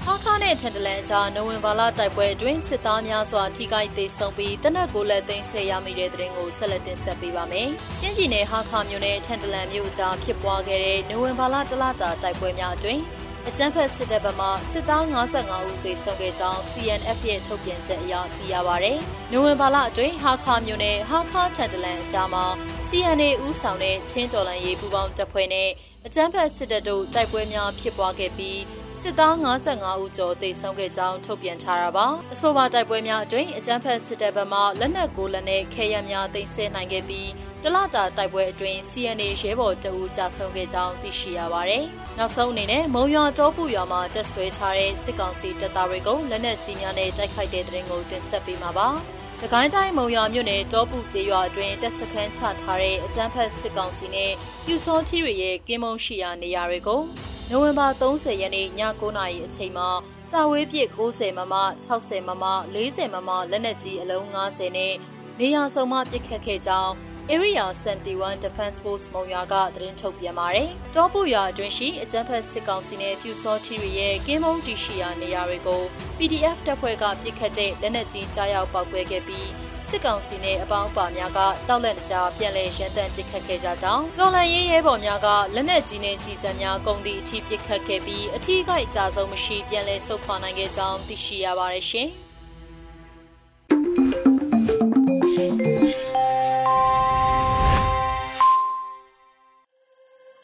[0.10, 13.04] ဟာခါနဲ့ထန်တလန်ကြားနိုဝင်ဘာလတိုက်ပွဲအတွင်းစစ်သားများစွာထိခိုက်ဒေဆုံးပြီးတနက်ကိုလက်သိမ်းဆဲရမိတဲ့တဲ့ရင်ကိုဆက်လက်တင်ဆက်ပေးပါမယ်။ချင်းပြည်နယ်ဟာခါမြို့နယ်ထန်တလန်မြို့ကြားဖြစ်ပွားခဲ့တဲ့နိုဝင်ဘာလတလတာတိုက်ပွဲများအတွင်း
[13.48, 18.88] အကြမ်းဖက်စစ်တပ်ဘက်မှစစ်သား55ဦးသေဆုံးခဲ့ကြောင်း CNF ရဲ့ထုတ်ပြန်ချက်အရသိရပါဗျ။
[19.32, 22.46] နိုဝင်ဘာလအတွင်းဟာခါမြို့နယ်ဟာခါထန်တလန်အကြားမှာ
[22.86, 25.70] CNA ဦးဆောင်တဲ့ချင်းတော်လန်ရေးပူးပေါင်းတပ်ဖွဲ့နဲ့
[26.10, 28.60] အကြမ်းဖက်စစ်တပ်တို့တိုက်ပွဲများဖြစ်ပွားခဲ့ပြီး
[29.00, 37.30] စစ်သား55ဦးကျော်သေဆုံးခဲ့ကြောင်းထုတ်ပြန်ထားတာပါအဆိုပါတိုက်ပွဲများအတွင်းအကြမ်းဖက်စစ်တပ်ဘက်မှလက်နက်ကိုလက်နဲ့ခဲယမ်းများသိမ်းဆည်းနိုင်ခဲ့ပြီး
[37.63, 41.86] တလတာတိုက်ပွဲအတွင်း CNA ရဲဘော်တအူကြာဆုံးခဲ့ကြောင်းသိရှိရပါတယ်
[42.17, 48.89] နောက်ဆုံးအနေနဲ့မုံရွာတောပူရွာမှာတက်ဆွဲထားတဲ့စစ်ကောင်စီတပ်သားတွေကိုလက်နက်ကြီးများနဲ့တိုက်ခိုက်တဲ့တဲ့ရင်ကိုတင်ဆက်ပေးမှာပါ
[49.36, 54.32] စကိုင်းတိုင်းမုံရွာမြို့နယ်တောပူကျေးရွာအတွင်းတပ်စခန်းချထားတဲ့အကြမ်းဖက်စစ်ကောင်စီနဲ့
[54.66, 57.02] ပြူစောထီတွေရဲ့ကင်းမုံရှိရာနေရာတွေကို
[57.50, 59.90] နိုဝင်ဘာ30ရက်နေ့ည9:00နာရီအချိန်မှာ
[60.32, 61.54] တာဝေးပြစ်90မမ
[61.88, 64.94] 60မမ40မမလက်နက်ကြီးအလုံး90နဲ့
[65.40, 66.94] နေရာစုံမှပစ်ခတ်ခဲ့ကြောင်း
[67.30, 75.82] Area 71 Defense Force မုံရွာကသတင်းထုတ်ပြန်ပါတယ်။တောပုရွာအတွင်းရှိအကြမ်းဖက်စစ်ကောင်စီနဲ့ပြူစောထီရီရဲ့ကင်းမုံတီရှိရာနေရာတွေကို
[76.18, 79.50] PDF တပ်ဖွဲ့ကပစ်ခတ်တဲ့လက်နက်ကြီးကြားရောက်ပောက်ကွဲခဲ့ပြီး
[79.88, 92.10] စစ်ကောင်စီနဲ့အပေါင်းအပါများကကြောက်လန့်တကြားပြန်လည်ရန်တမ်းပစ်ခတ်ခဲ့ကြကြောင်းတော်လန်ရေးရဲဘော်များကလက်နက်ကြီးနဲ့ကြီးစံများကုန်သည့်အထိပစ်ခတ်ခဲ့ပြီးအထီးကိုက်အကြဆုံးမရှိပြန်လည်ဆုတ်ခွာနိုင်ခဲ့ကြောင်းသိရှိရပါတယ်ရှင်။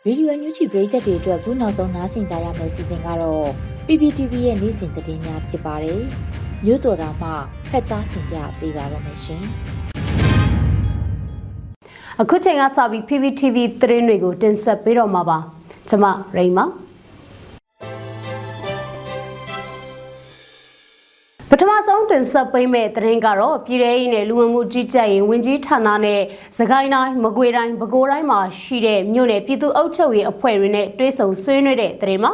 [0.07, 3.47] ဗီဒီယိုညူချီပရိသတ်တွေအတွက်ခုနောက်ဆုံးနားဆင်ကြရမယ့်စီစဉ်ကတော့
[3.87, 6.01] PPTV ရဲ့နေ့စဉ်သတင်းများဖြစ်ပါတယ်။
[6.65, 7.29] မြို့တော်တော်မှ
[7.69, 9.41] ဖက်ကြားတင်ပြပေးပါတော့မယ်ရှင်။
[12.21, 15.37] အခုချိန်ကစပြီး PPTV သတင်းတွေကိုတင်ဆက်ပေးတော့မှာပါ။
[15.89, 16.05] ကျွန်မ
[16.37, 16.65] ရိမ္မာ
[21.55, 26.21] ပထမဆုံးတင်ဆက်ပေးမဲ့သတင်းကတော့ပြည်ထောင်စုနဲ့လူဝင်မှုကြီးကြပ်ရေးဝန်ကြီးဌာနနဲ့
[26.57, 32.31] စကိုင်းတိုင်းမကွေတိုင်းပဲခူးတိုင်းမှာရှိတဲ့မြို့နယ်ပြည်သူ့အုပ်ချုပ်ရေးအဖွဲ့တွေနဲ့တွဲဆုံဆွေးနွေးတဲ့သတင်းမှာ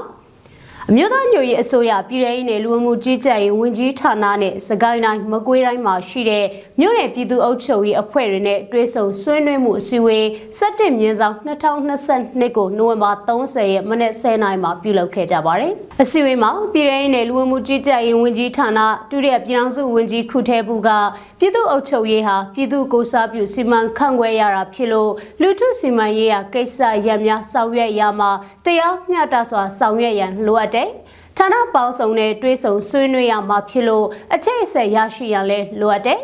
[0.91, 6.45] အမျိုးသားညွေရေးအစိုးရပြည်ထောင်စုနယ်လူဝင်မှုကြီးကြပ်ရေးဝန်ကြီးဌာနနဲ့စကိုင်းတိုင်းမကွေးတိုင်းမှာရှိတဲ့
[6.80, 10.25] မြို့နယ်ပြည်သူ့အုပ်ချုပ်ရေးအဖွဲ့တွေနဲ့တွဲဆုံဆွေးနွေးမှုအစည်းအဝေး
[10.60, 15.71] 17မြင်းဆောင်2022ကိုနိုဝင်ဘာ30ရက်မနေ့10နာရီမှာပြုလုပ်ခဲ့ကြပါတယ်။
[16.02, 18.80] အစည်းအဝေးမှာပြည်ထောင်စုနယ်လူဝင်မှုကြီးကြပ်ရေးဝန်ကြီးဌာန
[19.12, 20.89] ဒုတိယပြည်ထောင်စုဝန်ကြီးခုထဲဘူးက
[21.41, 28.32] ပြည်သူ့အုပ်ချုပ်ရေးဟာပြည်သူ့ကိုစားပြုစီမံခန့်ခွဲရတာဖြစ်လို့လူထုစီမံရေးရာကိစ္စရပ်များဆောင်ရွက်ရမှာ
[28.65, 30.89] တရားမျှတစွာဆောင်ရွက်ရန်လိုအပ်တယ်။
[31.38, 36.19] ထဌာနပေါင်းစုံနဲ့တွဲဆုံဆွေးနွေးရမှာဖြစ်လို့အချိတ်အဆက်ရရှိရလဲလိုအပ်တယ်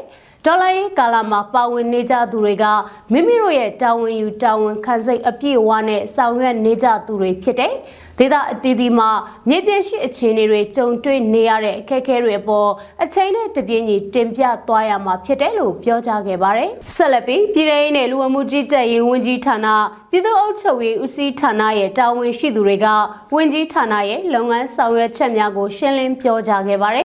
[0.45, 2.65] ဒေါ်လာရေးကာလမှာပါဝင်နေကြသူတွေက
[3.11, 7.73] မိမိတို့ရဲ့တာဝန်ယူတာဝန်ခံစိတ်အပြည့်အဝနဲ့ဆောင်ရွက်နေကြသူတွေဖြစ်တယ်။
[8.19, 9.09] ဒေသအသီးသီးမှာ
[9.49, 12.69] မြေပြင်ရှိအခြေအနေတွေကြုံတွေ့နေရတဲ့အခက်အခဲတွေအပေါ်
[13.03, 19.67] အချိန်နဲ့တပြေးညီတင်ပြသွားရမှာဖြစ်တယ်လို့ပြောကြားခဲ့ပါတယ်။ဆက်လက်ပြီးပြည်ထောင်စုနဲ့လူဝမှုကြီးကြပ်ရေးဝန်ကြီးဌာန
[20.11, 22.87] ပြည်သူ့အုပ်ချုပ်ရေးဦးစီးဌာနရဲ့တာဝန်ရှိသူတွေက
[23.35, 27.05] ဝန်ကြီးဌာနရဲ့လုပ်ငန်းဆောင်ရွက်ချက်များကိုရှင်းလင်းပြောကြားခဲ့ပါတယ်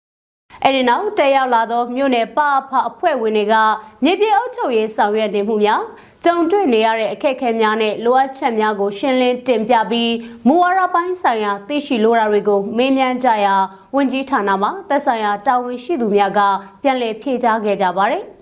[0.64, 3.54] အဲဒီနောက်တက်ရောက်လာသောမြို့နယ်ပအဖအဖွဲ့ဝင်တွေက
[4.04, 5.80] မြေပြင်အုပ်ချုပ်ရေးဆောင်ရွက်နေမှုများ
[6.28, 10.12] ကြုံတွေ့နေရတဲ့အခက်အခဲများနဲ့လိုအပ်ချက်များကို ရှင်းလင်းတင်ပြပြီး
[10.46, 13.54] မူဝါဒပိုင်းဆိုင်ရာသိရှိလိုတာတွေကိုမေးမြန်းကြရာ
[13.96, 16.40] ဝန်ကြီးဌာနမှသက်ဆိုင်ရာတာဝန်ရှိသူများက
[16.82, 18.24] ပြန်လည်ဖြေကြားခဲ့ကြပါတယ်။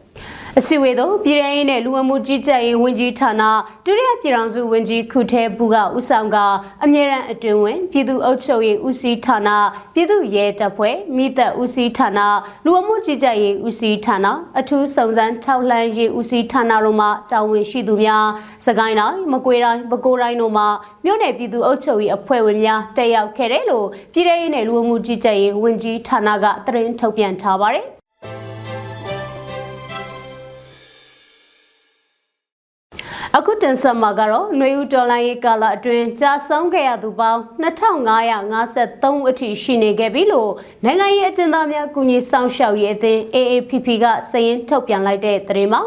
[0.58, 3.42] အစည်းအဝေးသို့ပြည်ထောင်ရေးနဲ့လူဝင်မှုကြီးကြပ်ရေးဝန်ကြီးဌာန
[3.84, 6.36] ဒုတိယပြည်ထောင်စုဝန်ကြီးခုထဲဘူးကဦးဆောင်က
[6.84, 9.48] အမြဲတမ်းအတွင်ဝင်ပြည်သူ့အုပ်ချုပ်ရေးဦးစီးဌာန
[9.94, 12.20] ပြည်သူ့ရဲတပ်ဖွဲ့မိသက်ဦးစီးဌာန
[12.64, 14.26] လူဝင်မှုကြီးကြပ်ရေးဦးစီးဌာန
[14.58, 18.26] အထူးစုံစမ်းထောက်လှမ်းရေးဦးစီးဌာနတို့မှတာဝန်ရှိသူများ
[18.66, 20.64] စကိုင်းတိုင်းမကွေးတိုင်းပဲခူးတိုင်းတို့မှ
[21.04, 27.93] မြို့နယ်ပြည်သူ့အုပ်ချုပ်ရေးအဖွဲ့ဝင်များတက်ရောက်ခဲ့တယ်လို့ပြည်ထောင်ရေးနဲ့လူဝင်မှုကြီးကြပ်ရေးဝန်ကြီးဌာနကသတင်းထုတ်ပြန်ထားပါတယ်
[33.38, 40.52] အခုတင်ဆက်မှာကတော့ຫນွေဦးတော်လိုင်းရေးကာလအတွင်းကြာဆုံးခဲ့ရသူပေါင်း2553အထိရှိနေခဲ့ပြီလို့
[40.84, 45.82] နိုင်ငံရေးအကျဉ်းသားများကူညီဆောင်ရှောက်ရေးအသင်း AAPP ကစာရင်းထုတ်ပြန်လိုက်တဲ့သတင်းမှာ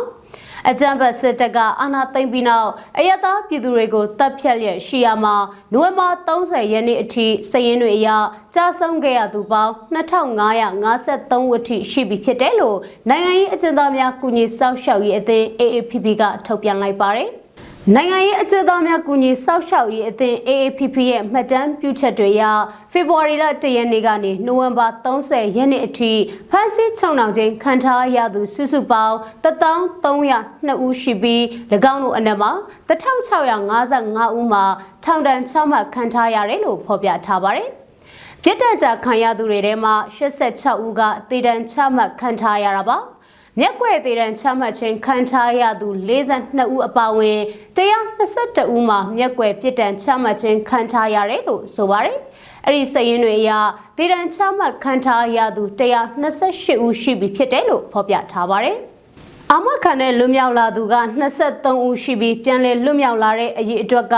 [0.70, 5.36] အကြံဖတ်စစ်တပ်ကအာဏာသိမ်းပြီးနောက်အယက်သားပြည်သူတွေကိုတပ်ဖြတ်လျက်ရှိရမှာ
[5.74, 8.10] နိုဝင်ဘာ30ရက်နေ့အထိစာရင်းတွေအရ
[8.56, 12.78] ကြာဆုံးခဲ့ရသူပေါင်း2553ဝတ်ထိရှိပြီဖြစ်တယ်လို့
[13.10, 17.30] နိုင်ငံရေးအကျဉ်းသားများကူညီစောင့်ရှောက်ရေးအသင်း AAPP ကထုတ်ပြန်လိုက်ပါတယ်။
[17.96, 22.44] နိုင်ငံရေးအကြမ်းသားများကူညီစောက်ရှောက်ရေးအသင်း AAPP ရဲ့မှတ်တမ်းပြုချက်တွေအရ
[22.92, 26.12] ဖေဖော်ဝါရီလ1ရက်နေ့ကနေနိုဝင်ဘာ30ရက်နေ့အထိ
[26.50, 31.42] ဖမ်းဆီးချုပ်နှောင်ခြင်းခံထားရသူစုစုပေါင်း1302ဦးရှိပြီး၎
[31.94, 32.52] င်းတို့အနက်မှာ
[32.90, 34.64] 1655ဦးမှာ
[35.04, 37.70] ထောင်ဒဏ်6မှတ်ခံထားရတယ်လို့ဖော်ပြထားပါတယ်။
[38.44, 43.00] ပြစ်ဒဏ်ကြခံရသူတွေထဲမှာ86ဦးကသေဒဏ်ချမှတ်ခံထားရတာပါ။
[43.60, 47.40] မျက်ကွယ်သေးတဲ့ချမှတ်ခြင်းခံထားရသူ42ဦးအပါအဝင်
[47.78, 52.18] 122ဦးမှာမျက်ကွယ်ပြစ်ဒဏ်ချမှတ်ခြင်းခံထားရတယ်လို့ဆိုပါတယ်။
[52.66, 53.52] အဲ့ဒီစည်ရင်းတွေအရ
[53.98, 58.78] သေဒဏ်ချမှတ်ခံထားရသူ128ဦးရှိပြီဖြစ်တယ်လို့ဖော်ပြထားပါတယ်။
[59.52, 60.96] အာမခံနဲ့လွတ်မြောက်လာသူက
[61.42, 64.18] 23ဦးရှိပြီးပြန်လည်လွတ်မြောက်လာတဲ့အရေးအတွက်က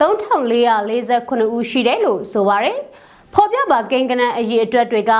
[0.00, 2.78] 3448ဦးရှိတယ်လို့ဆိုပါတယ်။
[3.34, 5.12] ဖော်ပြပါကိန်းကနန်းအရေးအတွက်တွေက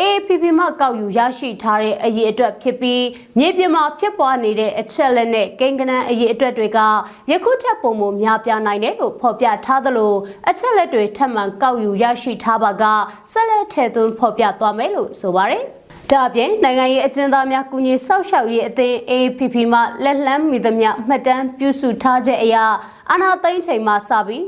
[0.00, 3.04] AAPP မှကောက်ယူရရှိထားတဲ့အရေးအတွက်ဖြစ်ပြီး
[3.38, 6.78] မြေပြင်မှာဖြစ်ပွားနေတဲ့အချက်လက်နဲ့ကိန်းကနန်းအရေးအတွက်တွေက
[7.30, 10.14] ယခုထက်ပုံမများပြားနိုင်တယ်လို့ဖော်ပြထားသလို
[10.48, 12.84] အချက်လက်တွေထပ်မံကောက်ယူရရှိထားပါက
[13.32, 15.64] ဆက်လက်ထည့်သွင်းဖော်ပြသွားမယ်လို့ဆိုပါတယ်။
[16.10, 22.64] ဒါအပြင်နိုင်ငံရေးအကျဉ်းသားများကုညီဆောက်ရှောက်ရေးအသင်း AAPP မှလက်လန်းမိသမျှမှတ်တမ်းပြုစုထားချက်အရာ
[23.12, 24.42] အာနာသိန်းချိန်မှစပြီး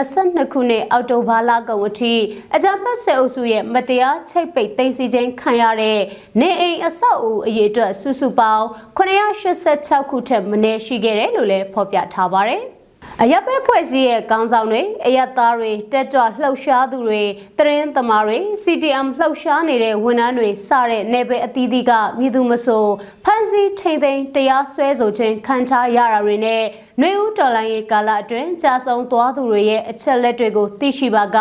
[0.00, 2.14] 2022ခုနှစ်အောက်တိုဘာလကုန်အထိ
[2.54, 6.00] အကြမ်းဖက်ဆဲအုပ်စုရဲ့မတရားချိတ်ပိတ်သိမ်းဆီးခြင်းခံရတဲ့
[6.40, 8.64] နေအိမ်အဆောက်အဦအရေးအတွက်စုစုပေါင်း
[8.98, 12.64] 986ခုထက်မနည်းရှိခဲ့တယ်လို့လည်းဖော်ပြထားပါတယ်။
[13.22, 17.22] အရက်ပဲဖွဲ့စည်းရဲ့ကောင်းဆောင်တွေအရက်သားတွေတက်ကြွလှုပ်ရှားသူတွေ
[17.58, 22.86] တရင်သမားတွေ CTM လှုပ်ရှားနေတဲ့ဝန်ထမ်းတွေစတဲ့နယ်ပယ်အသီးသီးကမြည်သူမဆို
[23.24, 26.62] ဖမ်းဆီးထိန်သိမ်းတရားစွဲဆိုခြင်းခံထားရတာတွေနဲ့
[27.00, 31.38] နှွေဦးတော်လိုင်းရဲ့ကာလအတွင်းကြာဆုံးသွားသူတွေရဲ့အချက်လက်တွေကိုသိရှိပါက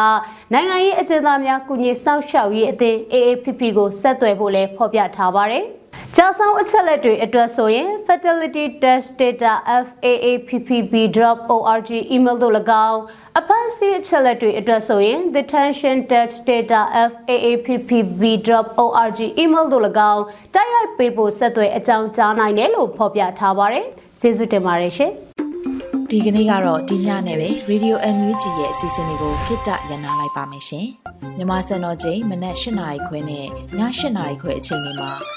[0.54, 5.66] နိုင်ငံရေးအကျဉ်းသားများကုညီစောင့်ရှောက်ရေးအသင်း AAPP ကိုဆက်သွယ်ဖို့လည်းဖော်ပြထားပါတယ်။
[6.16, 9.54] ကြာဆောင်အချက်လက်တွေအတွက်ဆိုရင် fertility test data
[9.86, 12.54] faappb.org email တို့၎
[12.88, 13.00] င်း
[13.40, 16.82] အဖမ်းဆီးအချက်လက်တွေအတွက်ဆိုရင် detention test data
[17.12, 19.84] faappb.org email တို့၎
[20.14, 20.24] င်း
[20.56, 23.86] တိုက်ရိုက်ပေးဖို့ဆက်သွယ်အကြောင်းကြားနိုင်တယ်လို့ဖော်ပြထားပါတယ်
[24.22, 25.12] ကျေးဇူးတင်ပါတယ်ရှင်
[26.10, 30.88] ဒီကနေ့ကတော့ဒီညနဲ့ပဲ Radio NUG ရဲ့အစီအစဉ်လေးကိုခਿੱတရနာလိုက်ပါမယ်ရှင်။
[31.38, 33.48] မြမစံတော်ချိန်မနက်၈နာရီခွဲနဲ့ည
[33.80, 35.37] ၈နာရီခွဲအချိန်တွေမှာ